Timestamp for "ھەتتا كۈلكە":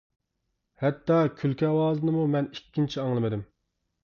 0.83-1.67